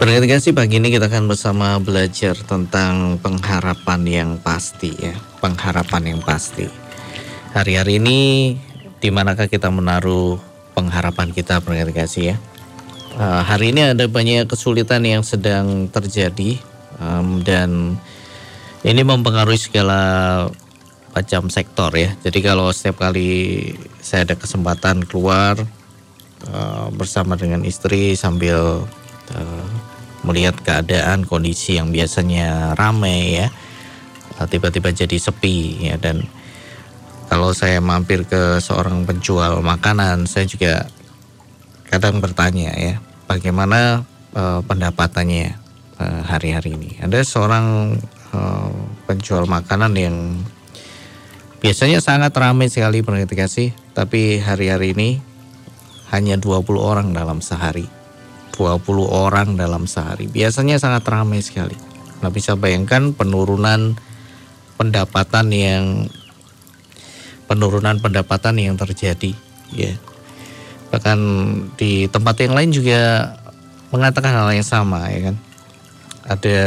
[0.00, 5.12] Berkati pagi ini kita akan bersama belajar tentang pengharapan yang pasti ya,
[5.44, 6.64] pengharapan yang pasti.
[7.52, 8.18] Hari-hari ini
[8.96, 10.40] di manakah kita menaruh
[10.72, 12.40] pengharapan kita berkati ya?
[13.12, 16.56] Uh, hari ini ada banyak kesulitan yang sedang terjadi
[16.96, 18.00] um, dan
[18.80, 20.00] ini mempengaruhi segala
[21.12, 22.16] macam sektor ya.
[22.24, 23.68] Jadi kalau setiap kali
[24.00, 25.60] saya ada kesempatan keluar
[26.48, 28.88] uh, bersama dengan istri sambil
[29.36, 29.89] uh,
[30.24, 33.48] melihat keadaan kondisi yang biasanya ramai ya.
[34.40, 36.00] Tiba-tiba jadi sepi ya.
[36.00, 36.24] Dan
[37.28, 40.88] kalau saya mampir ke seorang penjual makanan saya juga
[41.86, 42.98] kadang bertanya ya
[43.30, 44.02] bagaimana
[44.34, 45.54] uh, pendapatannya
[46.00, 46.98] uh, hari-hari ini.
[46.98, 47.98] Ada seorang
[48.34, 48.70] uh,
[49.06, 50.16] penjual makanan yang
[51.60, 53.04] biasanya sangat ramai sekali
[53.46, 55.20] sih tapi hari-hari ini
[56.08, 57.99] hanya 20 orang dalam sehari
[58.60, 60.28] 20 orang dalam sehari.
[60.28, 61.72] Biasanya sangat ramai sekali.
[62.20, 63.96] Nah bisa bayangkan penurunan
[64.76, 65.84] pendapatan yang
[67.48, 69.32] penurunan pendapatan yang terjadi
[69.72, 69.96] ya.
[70.92, 71.18] Bahkan
[71.80, 73.32] di tempat yang lain juga
[73.88, 75.36] mengatakan hal yang sama ya kan.
[76.28, 76.60] Ada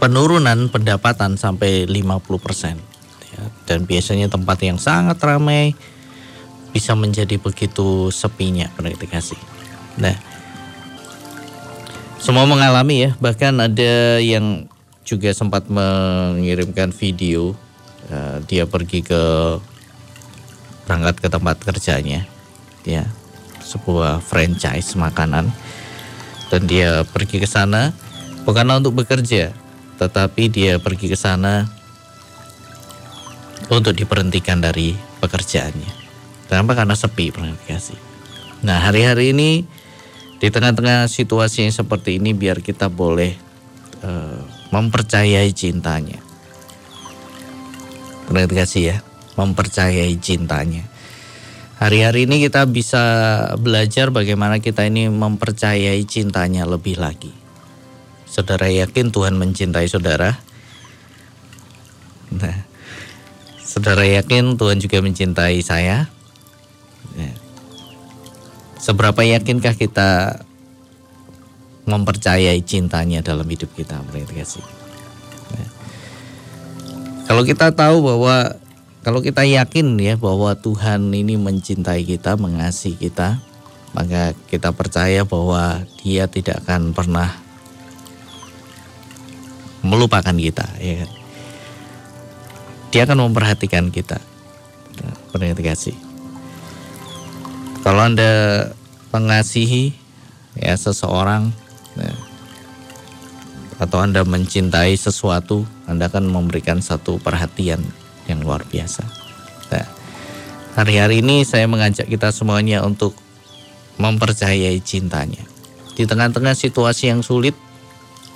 [0.00, 2.80] penurunan pendapatan sampai 50%
[3.28, 3.44] ya.
[3.68, 5.76] dan biasanya tempat yang sangat ramai
[6.78, 9.40] bisa menjadi begitu sepinya peneliti kasih.
[9.98, 10.14] Nah,
[12.22, 14.70] semua mengalami ya, bahkan ada yang
[15.02, 17.58] juga sempat mengirimkan video
[18.14, 19.22] uh, dia pergi ke
[20.86, 22.22] berangkat ke tempat kerjanya,
[22.86, 23.02] ya
[23.58, 25.50] sebuah franchise makanan
[26.48, 27.90] dan dia pergi ke sana
[28.46, 29.50] bukan untuk bekerja,
[29.98, 31.66] tetapi dia pergi ke sana
[33.68, 36.07] untuk diberhentikan dari pekerjaannya.
[36.48, 36.72] Kenapa?
[36.72, 37.28] Karena sepi
[37.68, 38.00] kasih.
[38.64, 39.68] Nah hari-hari ini
[40.38, 43.36] di tengah-tengah situasi yang seperti ini biar kita boleh
[44.02, 44.40] uh,
[44.72, 46.18] mempercayai cintanya.
[48.28, 48.96] kasih ya,
[49.36, 50.84] mempercayai cintanya.
[51.78, 53.02] Hari-hari ini kita bisa
[53.54, 57.30] belajar bagaimana kita ini mempercayai cintanya lebih lagi.
[58.26, 60.36] Saudara yakin Tuhan mencintai saudara?
[62.34, 62.66] Nah,
[63.62, 66.10] saudara yakin Tuhan juga mencintai saya?
[68.78, 70.42] Seberapa yakinkah kita
[71.88, 73.98] mempercayai cintanya dalam hidup kita,
[74.30, 74.62] kasih.
[75.56, 75.66] Ya.
[77.26, 78.54] Kalau kita tahu bahwa
[79.02, 83.40] kalau kita yakin ya bahwa Tuhan ini mencintai kita, mengasihi kita,
[83.96, 87.32] maka kita percaya bahwa Dia tidak akan pernah
[89.80, 91.10] melupakan kita, ya kan?
[92.88, 94.20] Dia akan memperhatikan kita.
[95.04, 95.14] Nah,
[95.60, 96.07] kasih.
[97.88, 98.68] Kalau Anda
[99.16, 99.96] mengasihi
[100.60, 101.48] ya seseorang
[101.96, 102.12] ya,
[103.80, 107.80] atau Anda mencintai sesuatu, Anda akan memberikan satu perhatian
[108.28, 109.08] yang luar biasa.
[109.72, 109.88] Nah,
[110.76, 113.16] hari-hari ini saya mengajak kita semuanya untuk
[113.96, 115.48] mempercayai cintanya.
[115.96, 117.56] Di tengah-tengah situasi yang sulit,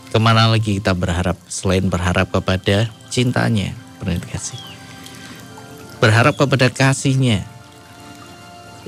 [0.09, 3.77] ke mana lagi kita berharap selain berharap kepada cintanya.
[6.01, 7.52] Berharap kepada kasihnya,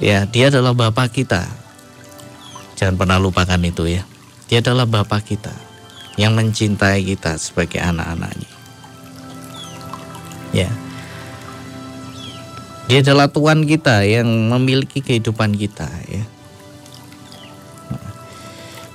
[0.03, 1.47] Ya, dia adalah Bapak kita.
[2.75, 4.03] Jangan pernah lupakan itu ya.
[4.50, 5.55] Dia adalah Bapak kita
[6.19, 8.50] yang mencintai kita sebagai anak-anaknya.
[10.55, 10.71] Ya.
[12.91, 16.25] Dia adalah Tuhan kita yang memiliki kehidupan kita ya.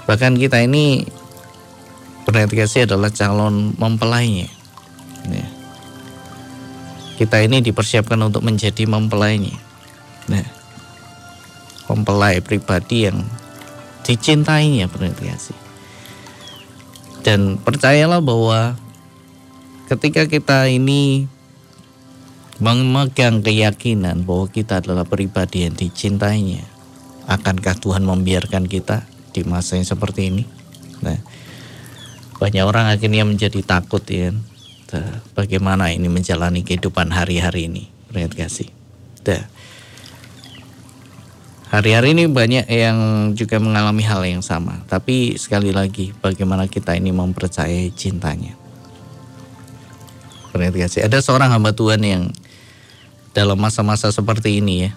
[0.06, 1.06] Bahkan kita ini
[2.30, 4.50] kasih adalah calon mempelainya.
[5.26, 5.48] Ya.
[7.18, 9.58] Kita ini dipersiapkan untuk menjadi mempelainya.
[10.30, 10.46] Nah,
[11.90, 13.26] mempelai pribadi yang
[14.06, 15.58] dicintainya kasih.
[17.26, 18.80] Dan percayalah bahwa
[19.92, 21.28] ketika kita ini
[22.62, 26.64] memegang keyakinan bahwa kita adalah pribadi yang dicintainya,
[27.28, 29.04] akankah Tuhan membiarkan kita
[29.36, 30.44] di masa yang seperti ini?
[31.04, 31.20] Nah,
[32.40, 34.32] banyak orang akhirnya menjadi takut ya.
[35.38, 37.88] Bagaimana ini menjalani kehidupan hari-hari ini,
[38.34, 38.74] kasih.
[39.28, 39.46] Nah,
[41.70, 42.98] Hari-hari ini banyak yang
[43.38, 44.82] juga mengalami hal yang sama.
[44.90, 48.58] Tapi sekali lagi, bagaimana kita ini mempercayai cintanya.
[50.50, 51.06] kasih.
[51.06, 52.34] Ada seorang hamba Tuhan yang
[53.38, 54.92] dalam masa-masa seperti ini ya,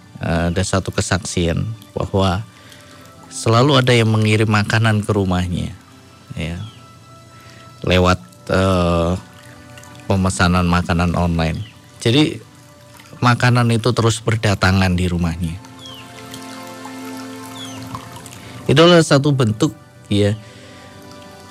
[0.48, 1.60] ada satu kesaksian
[1.92, 2.40] bahwa
[3.28, 5.76] selalu ada yang mengirim makanan ke rumahnya,
[6.40, 6.56] ya,
[7.84, 8.16] lewat
[8.48, 9.20] uh,
[10.08, 11.60] pemesanan makanan online.
[12.00, 12.40] Jadi
[13.20, 15.71] makanan itu terus berdatangan di rumahnya
[18.70, 19.74] Itulah satu bentuk
[20.06, 20.38] ya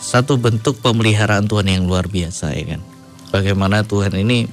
[0.01, 2.81] satu bentuk pemeliharaan Tuhan yang luar biasa ya kan.
[3.29, 4.49] Bagaimana Tuhan ini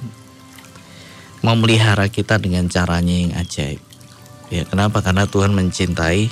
[1.41, 3.81] memelihara kita dengan caranya yang ajaib.
[4.49, 5.01] Ya, kenapa?
[5.01, 6.29] Karena Tuhan mencintai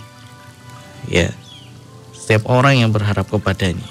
[1.10, 1.34] ya
[2.14, 3.88] setiap orang yang berharap kepadanya.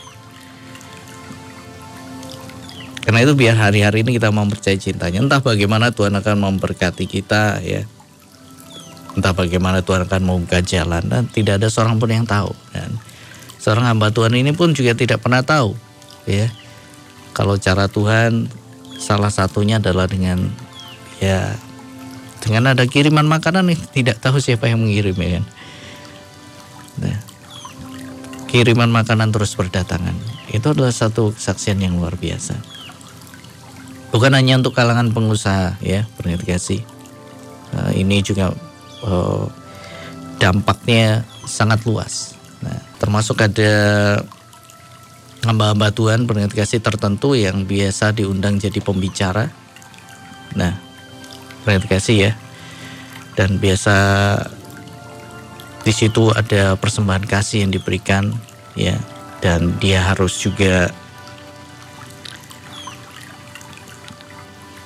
[3.07, 5.23] Karena itu biar hari-hari ini kita mempercayai cintanya.
[5.23, 7.87] Entah bagaimana Tuhan akan memberkati kita ya.
[9.17, 12.53] Entah bagaimana Tuhan akan membuka jalan dan tidak ada seorang pun yang tahu.
[12.71, 13.01] Dan
[13.57, 15.73] seorang hamba Tuhan ini pun juga tidak pernah tahu
[16.29, 16.53] ya.
[17.33, 18.53] Kalau cara Tuhan
[19.01, 20.53] salah satunya adalah dengan
[21.17, 21.57] ya
[22.45, 25.45] dengan ada kiriman makanan nih tidak tahu siapa yang mengirim ya kan.
[26.97, 27.19] Nah,
[28.49, 30.17] kiriman makanan terus berdatangan.
[30.53, 32.57] Itu adalah satu kesaksian yang luar biasa.
[34.15, 36.81] Bukan hanya untuk kalangan pengusaha ya, kasih.
[37.75, 38.55] Uh, ini juga
[39.05, 39.45] uh,
[40.39, 42.37] dampaknya sangat luas.
[42.63, 43.73] Nah, termasuk ada
[45.45, 49.53] hamba-hamba Tuhan kasih tertentu yang biasa diundang jadi pembicara.
[50.57, 50.75] Nah,
[51.67, 52.33] kasih ya.
[53.37, 53.97] Dan biasa
[55.85, 58.35] di situ ada persembahan kasih yang diberikan
[58.75, 58.99] ya
[59.39, 60.91] dan dia harus juga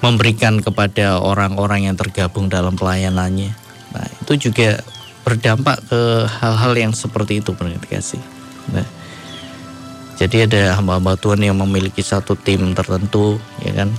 [0.01, 3.53] memberikan kepada orang-orang yang tergabung dalam pelayanannya.
[4.31, 4.79] Itu juga
[5.27, 7.51] berdampak ke hal-hal yang seperti itu
[7.91, 8.23] kasih.
[8.71, 8.87] Nah,
[10.15, 13.91] jadi ada hamba-hamba Tuhan yang memiliki satu tim tertentu, ya kan,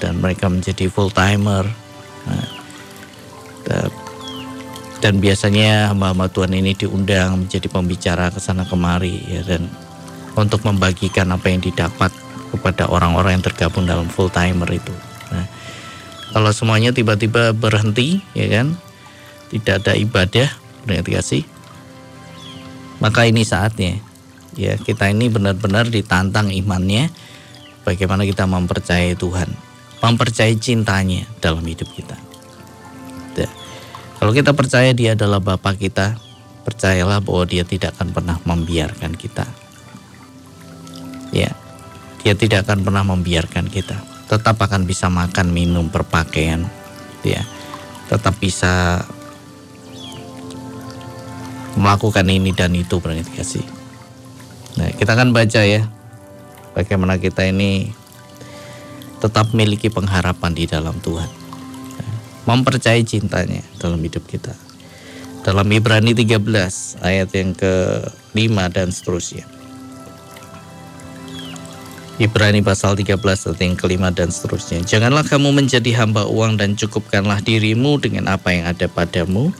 [0.00, 1.68] dan mereka menjadi full timer.
[2.24, 2.48] Nah,
[5.04, 9.68] dan biasanya hamba-hamba Tuhan ini diundang menjadi pembicara ke sana kemari, ya dan
[10.32, 12.08] untuk membagikan apa yang didapat
[12.56, 14.96] kepada orang-orang yang tergabung dalam full timer itu.
[15.28, 15.44] Nah,
[16.32, 18.80] kalau semuanya tiba-tiba berhenti, ya kan,
[19.54, 20.48] tidak ada ibadah,
[20.82, 21.42] berarti kasih,
[22.98, 24.02] maka ini saatnya
[24.54, 27.10] ya kita ini benar-benar ditantang imannya
[27.82, 29.50] bagaimana kita mempercayai Tuhan
[29.98, 32.16] mempercayai cintanya dalam hidup kita.
[33.34, 33.50] Ya.
[34.22, 36.14] kalau kita percaya dia adalah Bapak kita
[36.62, 39.46] percayalah bahwa dia tidak akan pernah membiarkan kita.
[41.34, 41.50] Ya
[42.22, 43.98] dia tidak akan pernah membiarkan kita.
[44.30, 46.62] Tetap akan bisa makan minum berpakaian.
[47.26, 47.42] Ya
[48.06, 49.02] tetap bisa
[51.74, 53.66] melakukan ini dan itu berarti kasih.
[54.78, 55.86] Nah, kita akan baca ya
[56.74, 57.94] bagaimana kita ini
[59.22, 61.30] tetap memiliki pengharapan di dalam Tuhan.
[62.44, 64.52] Mempercayai cintanya dalam hidup kita.
[65.40, 69.48] Dalam Ibrani 13 ayat yang ke-5 dan seterusnya.
[72.20, 74.84] Ibrani pasal 13 ayat yang kelima dan seterusnya.
[74.84, 79.50] Janganlah kamu menjadi hamba uang dan cukupkanlah dirimu dengan apa yang ada padamu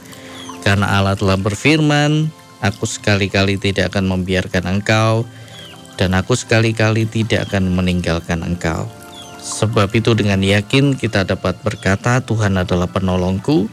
[0.65, 2.33] karena Allah telah berfirman,
[2.65, 5.29] Aku sekali-kali tidak akan membiarkan engkau,
[6.01, 8.89] dan aku sekali-kali tidak akan meninggalkan engkau.
[9.37, 13.69] Sebab itu dengan yakin kita dapat berkata, Tuhan adalah penolongku.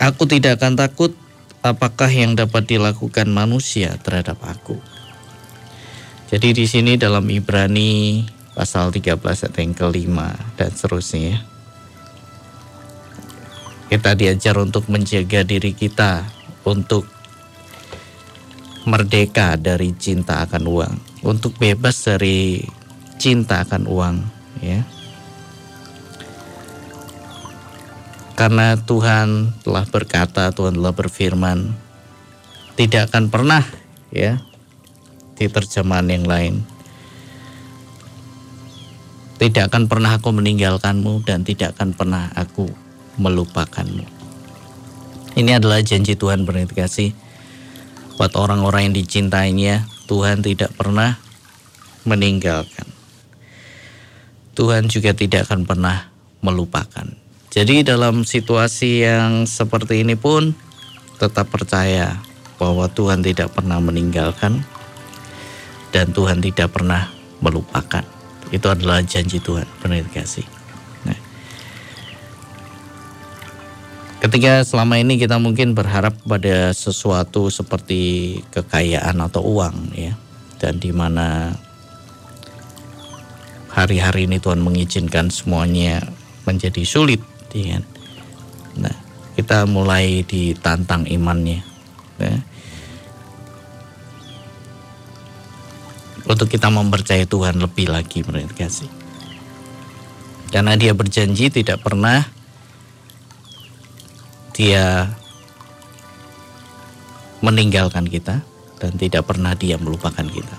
[0.00, 1.12] Aku tidak akan takut
[1.60, 4.80] apakah yang dapat dilakukan manusia terhadap aku.
[6.32, 8.24] Jadi di sini dalam Ibrani
[8.56, 11.38] pasal 13 ayat yang kelima dan seterusnya ya
[13.92, 16.24] kita diajar untuk menjaga diri kita
[16.64, 17.04] untuk
[18.84, 22.60] merdeka dari cinta akan uang, untuk bebas dari
[23.16, 24.16] cinta akan uang,
[24.60, 24.84] ya.
[28.34, 31.70] Karena Tuhan telah berkata, Tuhan telah berfirman,
[32.74, 33.62] tidak akan pernah
[34.10, 34.42] ya
[35.38, 36.54] di terjemahan yang lain.
[39.38, 42.83] Tidak akan pernah aku meninggalkanmu dan tidak akan pernah aku
[43.18, 44.06] melupakanmu.
[45.34, 47.10] Ini adalah janji Tuhan kasih
[48.14, 49.86] buat orang-orang yang dicintainya.
[50.04, 51.16] Tuhan tidak pernah
[52.04, 52.86] meninggalkan.
[54.54, 56.12] Tuhan juga tidak akan pernah
[56.44, 57.08] melupakan.
[57.50, 60.54] Jadi dalam situasi yang seperti ini pun
[61.18, 62.20] tetap percaya
[62.60, 64.62] bahwa Tuhan tidak pernah meninggalkan
[65.90, 67.10] dan Tuhan tidak pernah
[67.42, 68.02] melupakan.
[68.54, 69.66] Itu adalah janji Tuhan.
[69.82, 70.53] Benar kasih.
[74.24, 80.16] Ketika selama ini kita mungkin berharap pada sesuatu seperti kekayaan atau uang ya
[80.56, 81.52] dan di mana
[83.68, 86.00] hari-hari ini Tuhan mengizinkan semuanya
[86.48, 87.20] menjadi sulit
[87.52, 87.84] ya.
[88.80, 88.96] Nah,
[89.36, 91.60] kita mulai ditantang imannya
[92.16, 92.40] ya.
[96.24, 98.88] Untuk kita mempercayai Tuhan lebih lagi menurut kasih.
[100.48, 102.24] Karena dia berjanji tidak pernah
[104.54, 105.10] dia
[107.44, 108.40] meninggalkan kita
[108.80, 110.56] dan tidak pernah dia melupakan kita.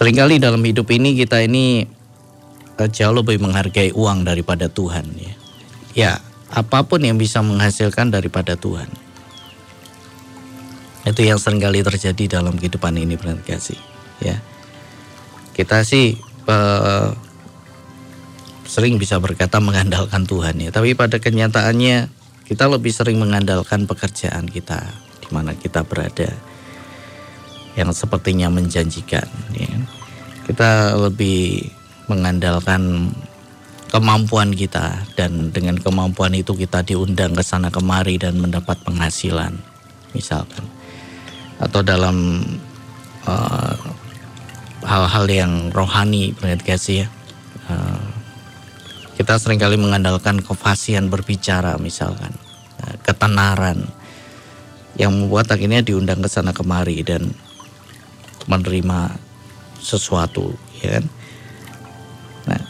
[0.00, 1.84] Seringkali dalam hidup ini kita ini
[2.80, 5.34] eh, jauh lebih menghargai uang daripada Tuhan ya.
[5.90, 6.12] Ya,
[6.48, 8.88] apa pun yang bisa menghasilkan daripada Tuhan.
[11.04, 13.76] Itu yang sering kali terjadi dalam kehidupan ini kasih
[14.22, 14.38] ya.
[15.52, 16.14] Kita sih
[16.46, 17.12] uh,
[18.64, 22.19] sering bisa berkata mengandalkan Tuhan ya, tapi pada kenyataannya
[22.50, 24.82] kita lebih sering mengandalkan pekerjaan kita
[25.22, 26.34] di mana kita berada
[27.78, 29.70] yang sepertinya menjanjikan ya.
[30.50, 31.62] Kita lebih
[32.10, 33.14] mengandalkan
[33.94, 39.54] kemampuan kita dan dengan kemampuan itu kita diundang ke sana kemari dan mendapat penghasilan
[40.10, 40.66] misalkan
[41.62, 42.42] atau dalam
[43.30, 43.78] uh,
[44.82, 46.34] hal-hal yang rohani
[46.66, 47.19] kasih ya uh,
[49.20, 52.32] kita sering kali mengandalkan kefasihan berbicara misalkan.
[52.80, 53.84] Uh, ketenaran
[54.96, 57.28] yang membuat akhirnya diundang ke sana kemari dan
[58.48, 59.12] menerima
[59.76, 61.04] sesuatu ya kan?
[62.48, 62.62] Nah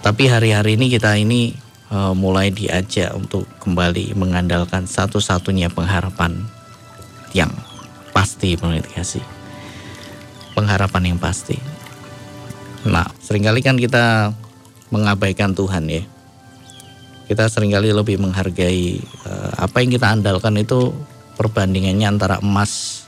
[0.00, 1.52] tapi hari-hari ini kita ini
[1.92, 6.40] uh, mulai diajak untuk kembali mengandalkan satu-satunya pengharapan
[7.36, 7.52] yang
[8.16, 8.56] pasti
[8.96, 9.22] kasih
[10.56, 11.56] pengharapan yang pasti.
[12.88, 14.32] Nah, sering kali kan kita
[14.90, 16.02] mengabaikan Tuhan ya.
[17.30, 20.90] Kita sering kali lebih menghargai uh, apa yang kita andalkan itu
[21.38, 23.06] perbandingannya antara emas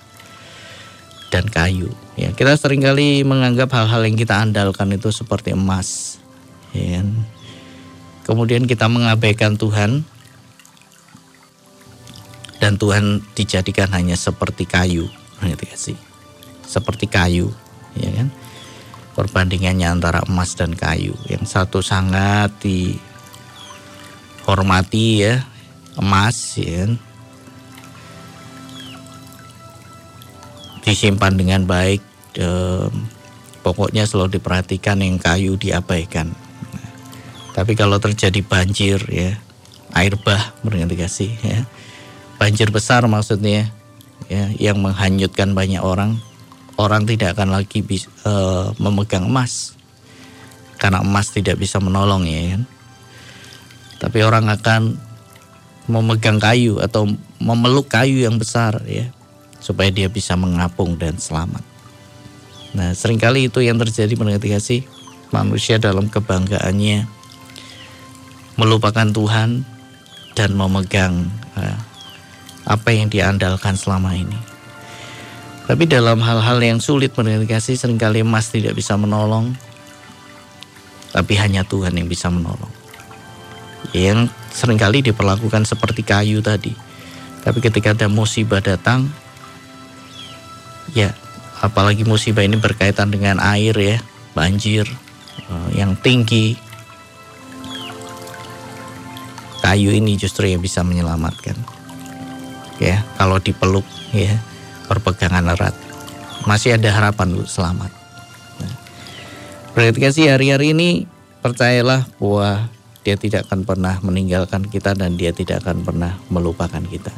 [1.34, 1.90] dan kayu.
[2.14, 6.20] Ya, kita sering kali menganggap hal-hal yang kita andalkan itu seperti emas.
[6.70, 7.02] Ya.
[7.02, 7.08] Kan?
[8.22, 10.06] Kemudian kita mengabaikan Tuhan
[12.62, 15.10] dan Tuhan dijadikan hanya seperti kayu?
[16.62, 17.50] Seperti kayu,
[17.98, 18.28] ya kan?
[19.12, 22.48] Perbandingannya antara emas dan kayu, yang satu sangat
[24.42, 25.44] dihormati ya,
[26.00, 26.88] emas ya.
[30.80, 32.00] Disimpan dengan baik
[33.60, 36.32] pokoknya selalu diperhatikan yang kayu diabaikan.
[37.52, 39.36] Tapi kalau terjadi banjir ya
[39.92, 40.56] air bah
[40.96, 41.68] kasih ya?
[42.40, 43.68] Banjir besar maksudnya
[44.32, 46.16] ya yang menghanyutkan banyak orang
[46.80, 49.76] orang tidak akan lagi bisa, uh, memegang emas
[50.80, 52.62] karena emas tidak bisa menolong ya kan
[54.02, 54.98] tapi orang akan
[55.86, 57.06] memegang kayu atau
[57.38, 59.10] memeluk kayu yang besar ya
[59.62, 61.62] supaya dia bisa mengapung dan selamat.
[62.74, 64.80] Nah sering kali itu yang terjadi mengerti kasih
[65.30, 67.06] manusia dalam kebanggaannya
[68.58, 69.62] melupakan Tuhan
[70.34, 71.78] dan memegang uh,
[72.66, 74.51] apa yang diandalkan selama ini.
[75.72, 79.56] Tapi dalam hal-hal yang sulit kasih sering kali emas tidak bisa menolong.
[81.16, 82.68] Tapi hanya Tuhan yang bisa menolong.
[83.96, 86.76] Yang sering kali diperlakukan seperti kayu tadi.
[87.40, 89.08] Tapi ketika ada musibah datang,
[90.92, 91.16] ya
[91.64, 93.96] apalagi musibah ini berkaitan dengan air ya,
[94.36, 94.84] banjir
[95.48, 96.52] eh, yang tinggi.
[99.64, 101.56] Kayu ini justru yang bisa menyelamatkan
[102.82, 104.34] ya kalau dipeluk ya
[104.86, 105.74] perpegangan erat
[106.46, 107.90] masih ada harapan untuk selamat.
[109.72, 111.08] Berarti sih hari-hari ini
[111.40, 112.68] percayalah bahwa
[113.02, 117.10] dia tidak akan pernah meninggalkan kita dan dia tidak akan pernah melupakan kita.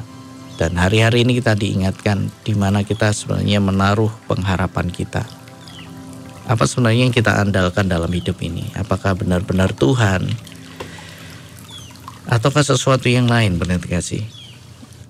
[0.55, 5.27] Dan hari-hari ini kita diingatkan di mana kita sebenarnya menaruh pengharapan kita.
[6.47, 8.71] Apa sebenarnya yang kita andalkan dalam hidup ini?
[8.79, 10.31] Apakah benar-benar Tuhan?
[12.31, 14.23] Ataukah sesuatu yang lain benar kasih?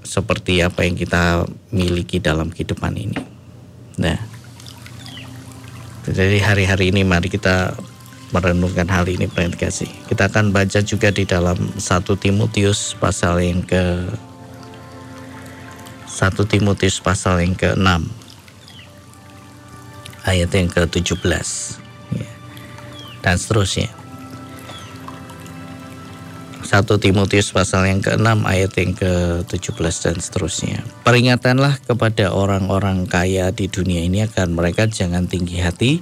[0.05, 3.19] Seperti apa yang kita miliki dalam kehidupan ini.
[3.97, 4.21] Nah,
[6.05, 7.73] jadi hari-hari ini mari kita
[8.31, 9.89] merenungkan hal ini pengen kasih.
[10.05, 14.05] Kita akan baca juga di dalam satu Timotius pasal yang ke
[16.05, 18.07] satu Timotius pasal yang ke-6
[20.25, 21.49] ayat yang ke-17
[22.15, 22.31] ya.
[23.19, 24.04] dan seterusnya.
[26.65, 30.81] 1 Timotius pasal yang ke-6 ayat yang ke-17 dan seterusnya.
[31.05, 36.01] Peringatanlah kepada orang-orang kaya di dunia ini agar mereka jangan tinggi hati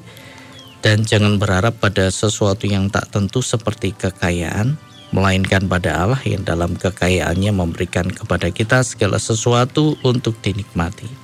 [0.82, 4.78] dan jangan berharap pada sesuatu yang tak tentu seperti kekayaan,
[5.10, 11.21] melainkan pada Allah yang dalam kekayaannya memberikan kepada kita segala sesuatu untuk dinikmati.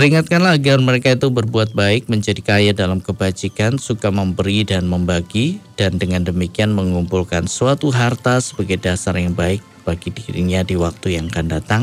[0.00, 6.00] Peringatkanlah agar mereka itu berbuat baik, menjadi kaya dalam kebajikan, suka memberi dan membagi, dan
[6.00, 11.52] dengan demikian mengumpulkan suatu harta sebagai dasar yang baik bagi dirinya di waktu yang akan
[11.52, 11.82] datang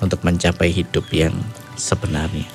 [0.00, 1.36] untuk mencapai hidup yang
[1.76, 2.48] sebenarnya.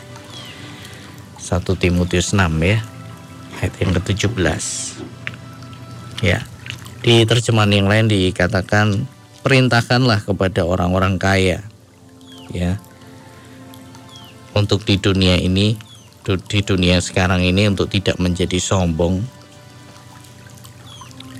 [1.37, 2.81] 1 Timotius 6 ya,
[3.61, 4.65] ayat yang ke-17.
[6.25, 6.49] Ya,
[7.05, 9.05] di terjemahan yang lain dikatakan
[9.45, 11.61] perintahkanlah kepada orang-orang kaya.
[12.49, 12.81] Ya,
[14.53, 15.77] untuk di dunia ini,
[16.25, 19.21] di dunia sekarang ini untuk tidak menjadi sombong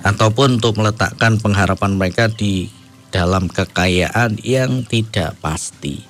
[0.00, 2.72] ataupun untuk meletakkan pengharapan mereka di
[3.12, 6.00] dalam kekayaan yang tidak pasti.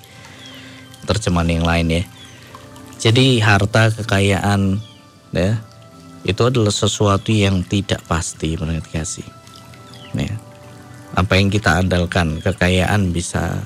[1.09, 2.03] Terjemahan yang lain ya.
[3.01, 4.79] Jadi harta kekayaan
[5.33, 5.59] ya
[6.29, 9.25] itu adalah sesuatu yang tidak pasti menurut kasih.
[10.13, 10.37] Ya.
[11.17, 13.65] Apa yang kita andalkan kekayaan bisa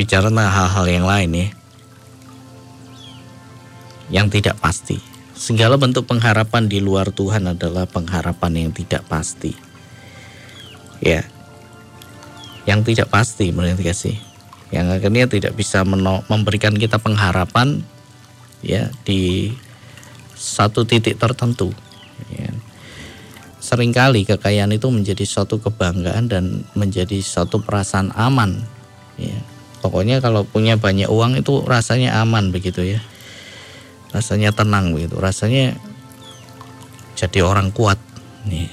[0.00, 1.48] bicara tentang hal-hal yang lain ya.
[4.08, 4.96] Yang tidak pasti.
[5.36, 9.52] Segala bentuk pengharapan di luar Tuhan adalah pengharapan yang tidak pasti.
[11.04, 11.28] Ya.
[12.64, 14.30] Yang tidak pasti menurut kasih
[14.70, 15.82] yang akhirnya tidak bisa
[16.30, 17.82] memberikan kita pengharapan
[18.62, 19.50] ya di
[20.38, 21.74] satu titik tertentu.
[22.30, 22.52] Ya.
[23.60, 26.44] sering kali kekayaan itu menjadi suatu kebanggaan dan
[26.76, 28.60] menjadi suatu perasaan aman
[29.16, 29.36] ya
[29.80, 33.00] Pokoknya kalau punya banyak uang itu rasanya aman begitu ya.
[34.12, 35.16] Rasanya tenang begitu.
[35.16, 35.76] Rasanya
[37.16, 37.96] jadi orang kuat
[38.44, 38.68] nih.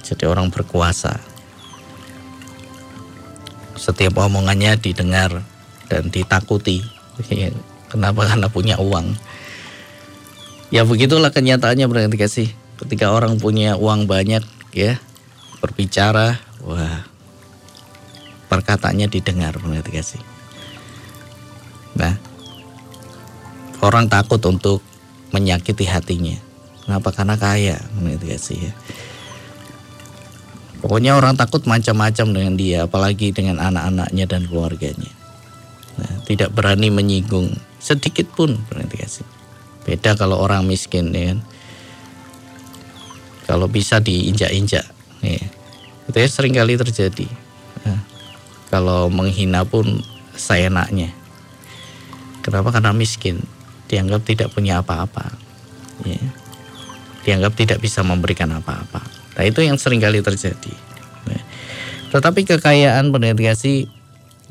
[0.00, 1.20] Jadi orang berkuasa.
[3.76, 5.44] Setiap omongannya didengar
[5.92, 6.80] dan ditakuti.
[7.92, 8.24] Kenapa?
[8.24, 9.12] Karena punya uang.
[10.72, 12.48] Ya begitulah kenyataannya berarti kasih.
[12.76, 15.00] Ketika orang punya uang banyak ya
[15.60, 17.04] berbicara, wah
[18.46, 20.22] perkataannya didengar mengerti gak sih?
[21.96, 22.14] Nah,
[23.80, 24.80] orang takut untuk
[25.32, 26.36] menyakiti hatinya.
[26.86, 27.10] Kenapa?
[27.10, 28.72] Karena kaya, mengerti gak sih ya?
[30.84, 35.10] Pokoknya orang takut macam-macam dengan dia, apalagi dengan anak-anaknya dan keluarganya.
[35.96, 39.26] Nah, tidak berani menyinggung sedikit pun, mengerti gak sih?
[39.88, 41.40] Beda kalau orang miskin, ya kan?
[43.46, 44.82] Kalau bisa diinjak-injak,
[45.22, 45.42] ya.
[46.10, 47.45] itu ya sering kali terjadi.
[48.68, 50.02] Kalau menghina pun
[50.34, 51.14] saya seenaknya.
[52.42, 52.74] Kenapa?
[52.74, 53.42] Karena miskin,
[53.86, 55.34] dianggap tidak punya apa-apa.
[56.06, 56.22] Ya.
[57.26, 59.02] Dianggap tidak bisa memberikan apa-apa.
[59.38, 60.74] Nah itu yang sering kali terjadi.
[61.26, 61.40] Ya.
[62.14, 63.90] Tetapi kekayaan penetrasi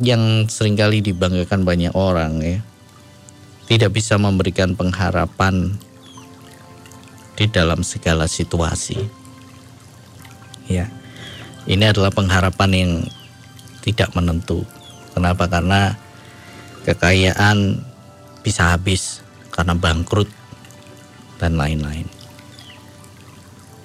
[0.03, 2.59] yang sering kali dibanggakan banyak orang ya
[3.65, 5.73] tidak bisa memberikan pengharapan
[7.35, 9.01] di dalam segala situasi.
[10.69, 10.89] Ya.
[11.65, 12.91] Ini adalah pengharapan yang
[13.85, 14.65] tidak menentu.
[15.13, 15.45] Kenapa?
[15.45, 15.93] Karena
[16.89, 17.77] kekayaan
[18.41, 19.21] bisa habis
[19.53, 20.27] karena bangkrut
[21.37, 22.09] dan lain-lain.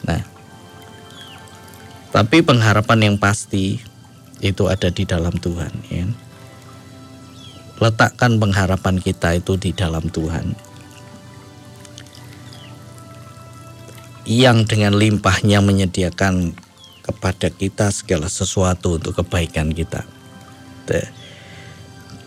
[0.09, 0.25] Nah,
[2.11, 3.79] tapi pengharapan yang pasti
[4.41, 5.73] itu ada di dalam Tuhan.
[5.93, 6.09] Ya.
[7.81, 10.57] Letakkan pengharapan kita itu di dalam Tuhan.
[14.29, 16.53] Yang dengan limpahnya menyediakan
[17.01, 20.05] kepada kita segala sesuatu untuk kebaikan kita.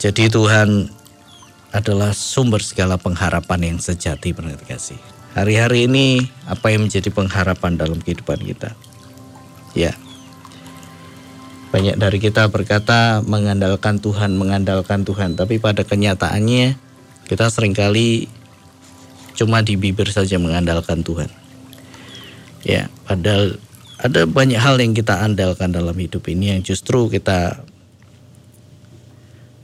[0.04, 0.92] Jadi Tuhan
[1.72, 5.00] adalah sumber segala pengharapan yang sejati berarti kasih.
[5.34, 8.76] Hari-hari ini apa yang menjadi pengharapan dalam kehidupan kita?
[9.74, 9.96] Ya.
[11.74, 16.78] Banyak dari kita berkata mengandalkan Tuhan, mengandalkan Tuhan, tapi pada kenyataannya
[17.26, 18.30] kita sering kali
[19.34, 21.32] cuma di bibir saja mengandalkan Tuhan.
[22.62, 23.58] Ya, padahal
[24.04, 27.64] ada banyak hal yang kita andalkan dalam hidup ini yang justru kita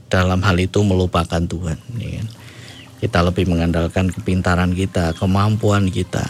[0.07, 1.75] dalam hal itu melupakan Tuhan.
[1.99, 2.27] Ya kan?
[3.03, 6.23] Kita lebih mengandalkan kepintaran kita, kemampuan kita,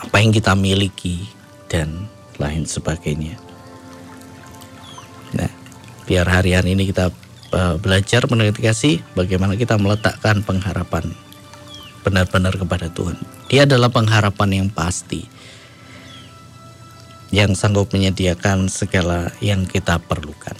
[0.00, 1.28] apa yang kita miliki
[1.68, 2.08] dan
[2.40, 3.36] lain sebagainya.
[5.36, 5.52] Nah,
[6.08, 7.12] biar hari-hari ini kita
[7.52, 8.24] uh, belajar
[8.56, 11.12] kasih bagaimana kita meletakkan pengharapan
[12.04, 13.16] benar-benar kepada Tuhan.
[13.48, 15.31] Dia adalah pengharapan yang pasti
[17.32, 20.54] yang sanggup menyediakan segala yang kita perlukan.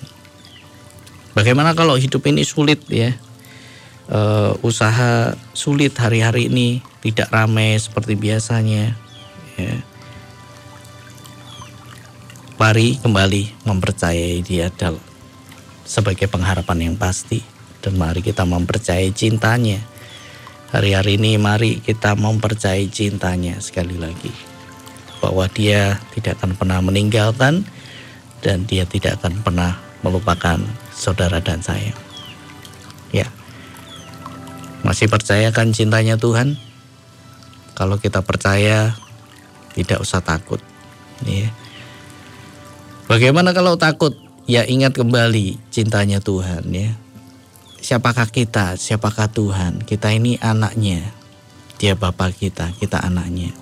[1.36, 3.12] Bagaimana kalau hidup ini sulit ya?
[4.08, 4.20] E,
[4.64, 8.96] usaha sulit hari-hari ini tidak ramai seperti biasanya.
[9.60, 9.84] Ya.
[12.56, 15.02] Mari kembali mempercayai Dia dalam
[15.84, 17.44] sebagai pengharapan yang pasti
[17.84, 19.76] dan mari kita mempercayai cintanya.
[20.72, 24.51] Hari-hari ini mari kita mempercayai cintanya sekali lagi
[25.22, 27.62] bahwa dia tidak akan pernah meninggalkan
[28.42, 30.58] dan dia tidak akan pernah melupakan
[30.90, 31.94] saudara dan saya.
[33.14, 33.30] Ya.
[34.82, 36.58] Masih percayakan cintanya Tuhan?
[37.78, 38.98] Kalau kita percaya,
[39.78, 40.58] tidak usah takut.
[41.22, 41.54] Ya.
[43.06, 44.18] Bagaimana kalau takut?
[44.42, 46.98] Ya ingat kembali cintanya Tuhan ya.
[47.78, 48.74] Siapakah kita?
[48.74, 49.86] Siapakah Tuhan?
[49.86, 51.14] Kita ini anaknya.
[51.78, 53.61] Dia Bapak kita, kita anaknya.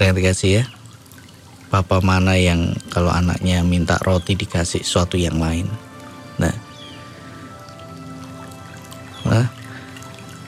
[0.00, 0.64] Berarti kasih ya.
[1.68, 5.68] Bapak mana yang kalau anaknya minta roti dikasih sesuatu yang lain.
[6.40, 6.56] Nah,
[9.28, 9.46] nah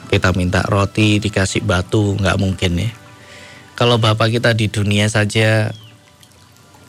[0.09, 2.89] kita minta roti dikasih batu nggak mungkin ya.
[3.77, 5.69] Kalau bapak kita di dunia saja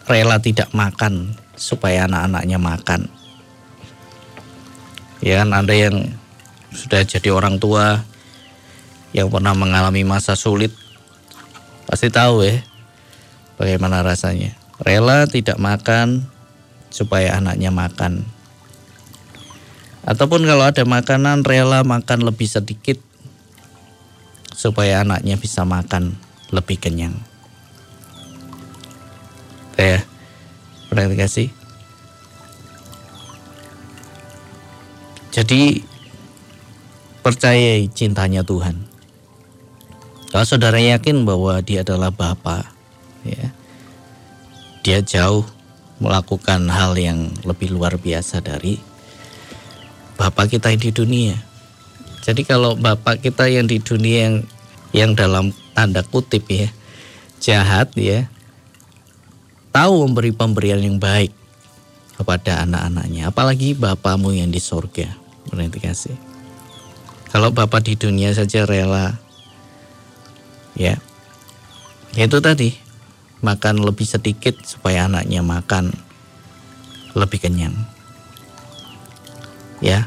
[0.08, 3.12] rela tidak makan supaya anak-anaknya makan.
[5.20, 6.16] Ya kan ada yang
[6.72, 8.00] sudah jadi orang tua
[9.12, 10.72] yang pernah mengalami masa sulit
[11.94, 12.58] pasti tahu ya
[13.54, 14.58] bagaimana rasanya.
[14.82, 16.26] Rela tidak makan
[16.90, 18.26] supaya anaknya makan.
[20.02, 22.98] Ataupun kalau ada makanan rela makan lebih sedikit
[24.50, 26.18] supaya anaknya bisa makan
[26.50, 27.14] lebih kenyang.
[29.78, 30.02] Ya,
[30.90, 31.54] pernah dikasih.
[35.30, 35.86] Jadi
[37.22, 38.93] percayai cintanya Tuhan.
[40.34, 42.66] Kalau saudara yakin bahwa dia adalah Bapa,
[43.22, 43.54] ya,
[44.82, 45.46] dia jauh
[46.02, 48.82] melakukan hal yang lebih luar biasa dari
[50.18, 51.38] Bapak kita yang di dunia.
[52.26, 54.36] Jadi kalau Bapak kita yang di dunia yang
[54.90, 56.70] yang dalam tanda kutip ya
[57.42, 58.30] jahat ya
[59.74, 61.34] tahu memberi pemberian yang baik
[62.14, 65.10] kepada anak-anaknya apalagi Bapamu yang di surga
[65.50, 66.16] berarti kasih
[67.34, 69.18] kalau Bapak di dunia saja rela
[70.74, 70.98] ya
[72.14, 72.74] itu tadi
[73.42, 75.94] makan lebih sedikit supaya anaknya makan
[77.14, 77.74] lebih kenyang
[79.82, 80.06] ya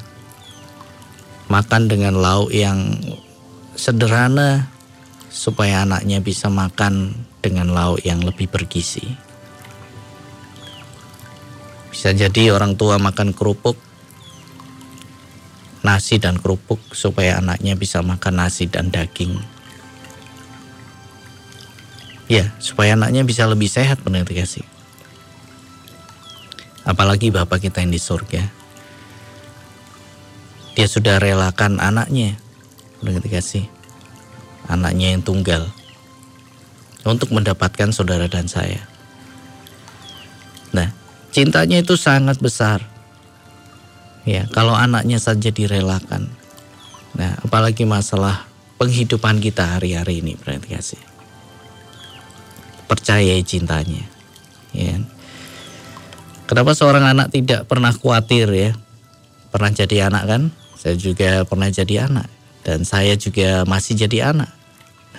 [1.47, 2.99] makan dengan lauk yang
[3.77, 4.67] sederhana
[5.31, 9.05] supaya anaknya bisa makan dengan lauk yang lebih bergizi.
[11.93, 13.77] Bisa jadi orang tua makan kerupuk,
[15.85, 19.37] nasi dan kerupuk supaya anaknya bisa makan nasi dan daging.
[22.27, 24.67] Ya, supaya anaknya bisa lebih sehat benar kasih.
[26.83, 28.43] Apalagi Bapak kita yang di surga.
[30.75, 32.35] Dia sudah relakan anaknya
[32.99, 33.67] benar kasih.
[34.67, 35.71] Anaknya yang tunggal
[37.07, 38.83] untuk mendapatkan saudara dan saya.
[40.75, 40.91] Nah,
[41.31, 42.83] cintanya itu sangat besar.
[44.27, 46.27] Ya, kalau anaknya saja direlakan.
[47.15, 48.43] Nah, apalagi masalah
[48.75, 51.06] penghidupan kita hari-hari ini berarti kasih.
[52.87, 54.03] Percayai cintanya.
[54.71, 55.03] Ya.
[56.47, 58.71] Kenapa seorang anak tidak pernah khawatir ya?
[59.51, 60.41] Pernah jadi anak kan?
[60.79, 62.27] Saya juga pernah jadi anak
[62.63, 64.51] dan saya juga masih jadi anak.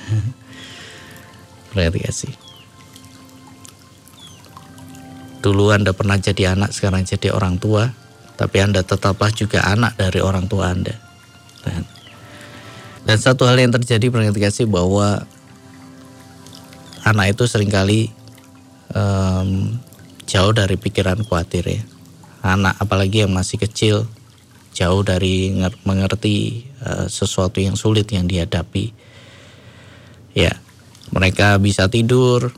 [1.72, 2.34] Berarti sih.
[5.38, 7.88] Dulu Anda pernah jadi anak, sekarang jadi orang tua,
[8.34, 10.92] tapi Anda tetaplah juga anak dari orang tua Anda.
[13.06, 15.24] Dan, satu hal yang terjadi berarti kasih bahwa
[17.08, 18.12] anak itu sering kali
[18.92, 19.80] um,
[20.28, 21.82] jauh dari pikiran khawatir ya.
[22.44, 24.06] Anak apalagi yang masih kecil
[24.76, 25.50] jauh dari
[25.82, 28.94] mengerti uh, sesuatu yang sulit yang dihadapi.
[30.36, 30.54] Ya,
[31.10, 32.54] mereka bisa tidur.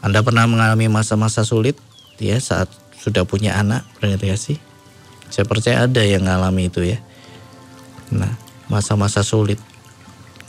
[0.00, 1.76] Anda pernah mengalami masa-masa sulit
[2.16, 4.56] ya saat sudah punya anak, pernah ya sih?
[5.28, 6.98] Saya percaya ada yang mengalami itu ya.
[8.14, 8.32] Nah,
[8.70, 9.60] masa-masa sulit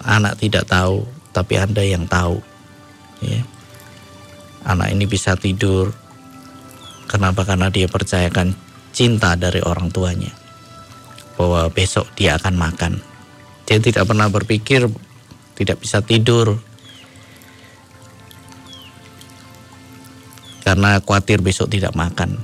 [0.05, 1.03] anak tidak tahu,
[1.35, 2.54] tapi Anda yang tahu.
[3.25, 3.41] Ya.
[4.65, 5.93] Anak ini bisa tidur.
[7.09, 7.45] Kenapa?
[7.45, 8.53] Karena dia percayakan
[8.93, 10.29] cinta dari orang tuanya.
[11.35, 12.93] Bahwa besok dia akan makan.
[13.65, 14.85] Dia tidak pernah berpikir
[15.55, 16.59] tidak bisa tidur
[20.65, 22.41] karena khawatir besok tidak makan.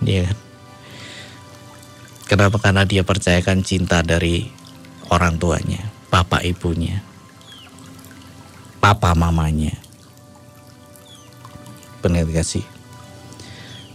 [0.00, 0.30] Ya.
[2.30, 2.62] Kenapa?
[2.62, 4.46] Karena dia percayakan cinta dari
[5.10, 7.02] orang tuanya, bapak ibunya,
[8.78, 9.85] papa mamanya.
[12.06, 12.62] Benar kasih.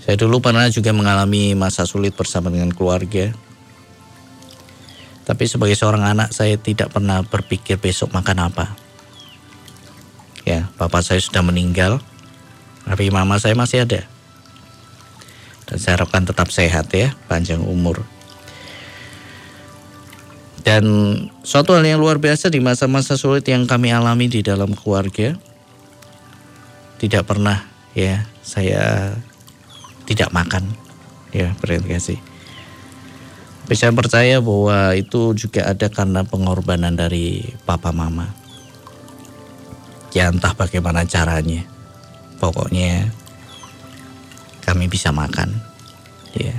[0.03, 3.31] Saya dulu pernah juga mengalami masa sulit bersama dengan keluarga.
[5.23, 8.75] Tapi sebagai seorang anak saya tidak pernah berpikir besok makan apa.
[10.43, 12.03] Ya, bapak saya sudah meninggal
[12.85, 14.03] tapi mama saya masih ada.
[15.69, 18.03] Dan saya harapkan tetap sehat ya, panjang umur.
[20.61, 20.83] Dan
[21.41, 25.33] suatu hal yang luar biasa di masa-masa sulit yang kami alami di dalam keluarga,
[26.99, 29.15] tidak pernah ya saya
[30.07, 30.67] tidak makan
[31.31, 32.19] ya berterima kasih.
[33.71, 38.27] Saya percaya bahwa itu juga ada karena pengorbanan dari papa mama.
[40.11, 41.63] Ya entah bagaimana caranya
[42.41, 43.07] pokoknya
[44.65, 45.61] kami bisa makan
[46.33, 46.57] ya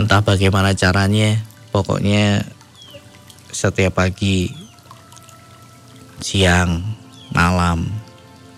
[0.00, 1.38] entah bagaimana caranya
[1.70, 2.42] pokoknya
[3.54, 4.50] setiap pagi
[6.18, 6.82] siang
[7.30, 7.86] malam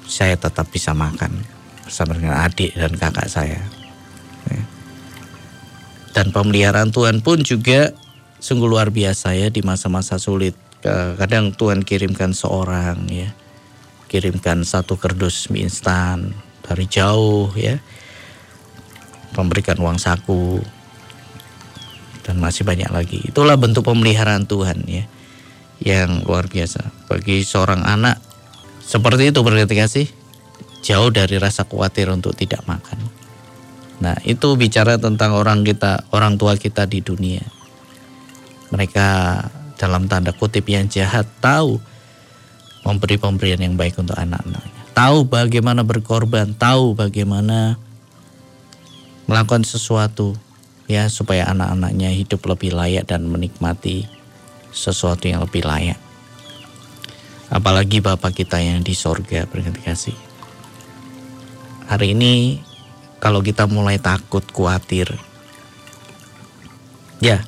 [0.09, 1.44] saya tetap bisa makan
[1.85, 3.61] bersama dengan adik dan kakak saya.
[4.49, 4.62] Ya.
[6.16, 7.92] Dan pemeliharaan Tuhan pun juga
[8.40, 10.57] sungguh luar biasa ya di masa-masa sulit.
[10.83, 13.31] Kadang Tuhan kirimkan seorang ya,
[14.09, 17.83] kirimkan satu kerdus mie instan dari jauh ya,
[19.35, 20.62] memberikan uang saku
[22.23, 23.21] dan masih banyak lagi.
[23.27, 25.05] Itulah bentuk pemeliharaan Tuhan ya
[25.83, 28.28] yang luar biasa bagi seorang anak
[28.88, 30.07] seperti itu berarti kasih
[30.81, 32.96] jauh dari rasa khawatir untuk tidak makan.
[34.01, 37.44] Nah itu bicara tentang orang kita, orang tua kita di dunia
[38.68, 39.40] mereka
[39.81, 41.81] dalam tanda kutip yang jahat tahu
[42.85, 44.83] memberi pemberian yang baik untuk anak-anaknya.
[44.96, 47.79] Tahu bagaimana berkorban, tahu bagaimana
[49.29, 50.35] melakukan sesuatu
[50.88, 54.09] ya supaya anak-anaknya hidup lebih layak dan menikmati
[54.72, 56.01] sesuatu yang lebih layak.
[57.49, 60.19] Apalagi Bapak kita yang di sorga berganti kasih.
[61.89, 62.61] Hari ini
[63.19, 65.09] kalau kita mulai takut, khawatir,
[67.25, 67.41] ya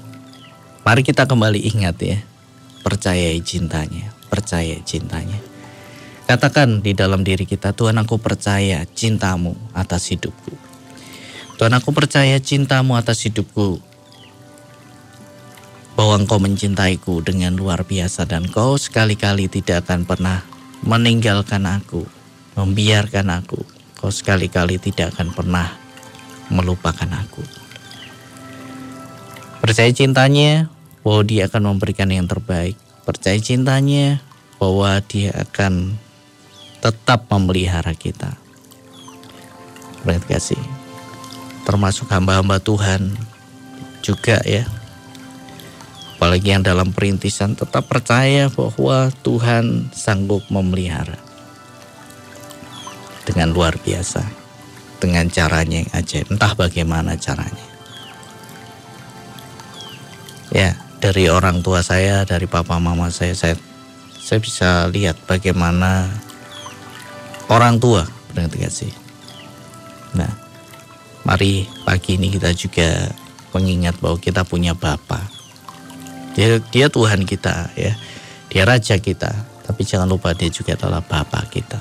[0.81, 2.19] Mari kita kembali ingat ya,
[2.81, 5.37] percayai cintanya, percaya cintanya.
[6.25, 10.57] Katakan di dalam diri kita, Tuhan aku percaya cintamu atas hidupku.
[11.61, 13.79] Tuhan aku percaya cintamu atas hidupku.
[16.01, 20.41] Bahwa engkau mencintaiku dengan luar biasa dan kau sekali-kali tidak akan pernah
[20.81, 22.09] meninggalkan aku,
[22.57, 23.61] membiarkan aku.
[24.01, 25.77] Kau sekali-kali tidak akan pernah
[26.49, 27.45] melupakan aku.
[29.61, 30.73] Percaya cintanya
[31.05, 32.81] bahwa dia akan memberikan yang terbaik.
[33.05, 34.25] Percaya cintanya
[34.57, 36.01] bahwa dia akan
[36.81, 38.41] tetap memelihara kita.
[40.01, 40.65] Berarti kasih.
[41.69, 43.21] Termasuk hamba-hamba Tuhan
[44.01, 44.65] juga ya.
[46.21, 51.17] Apalagi yang dalam perintisan tetap percaya bahwa Tuhan sanggup memelihara.
[53.25, 54.21] Dengan luar biasa.
[55.01, 56.29] Dengan caranya yang ajaib.
[56.29, 57.67] Entah bagaimana caranya.
[60.53, 63.57] Ya, dari orang tua saya, dari papa mama saya, saya
[64.21, 66.05] saya bisa lihat bagaimana
[67.49, 68.05] orang tua
[68.37, 68.93] berarti sih.
[70.13, 70.29] Nah,
[71.25, 73.09] mari pagi ini kita juga
[73.57, 75.40] mengingat bahwa kita punya Bapa.
[76.35, 77.95] Dia, dia Tuhan kita ya.
[78.51, 79.31] Dia Raja kita.
[79.67, 81.79] Tapi jangan lupa dia juga adalah Bapa kita.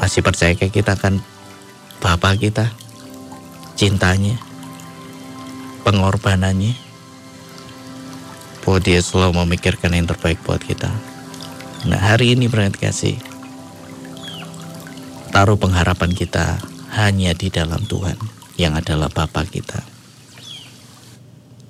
[0.00, 1.20] Masih percaya kita kan
[2.00, 2.68] Bapa kita?
[3.74, 4.36] Cintanya,
[5.82, 6.76] pengorbanannya
[8.64, 10.88] bahwa dia selalu memikirkan yang terbaik buat kita.
[11.84, 13.16] Nah hari ini berarti kasih
[15.28, 16.56] taruh pengharapan kita
[16.96, 18.16] hanya di dalam Tuhan
[18.56, 19.93] yang adalah Bapa kita.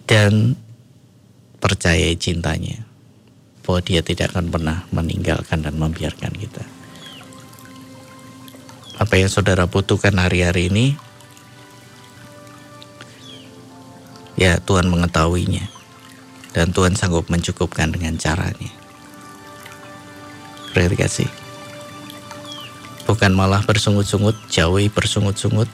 [0.05, 0.59] Dan
[1.59, 2.85] percayai cintanya
[3.65, 6.65] bahwa dia tidak akan pernah meninggalkan dan membiarkan kita.
[9.01, 10.87] Apa yang saudara butuhkan hari-hari ini
[14.35, 15.71] Ya Tuhan mengetahuinya
[16.55, 18.71] dan Tuhan sanggup mencukupkan dengan caranya.
[20.75, 21.31] Berarti kasih.
[23.07, 25.71] Bukan malah bersungut-sungut, jauhi bersungut-sungut,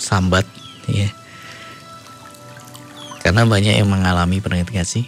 [0.00, 0.48] sambat,
[0.88, 1.12] ya.
[3.28, 5.04] Karena banyak yang mengalami berarti kasih.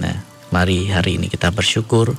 [0.00, 2.16] Nah, mari hari ini kita bersyukur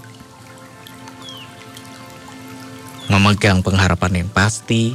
[3.09, 4.93] memegang pengharapan yang pasti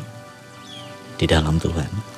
[1.18, 2.13] di dalam Tuhan.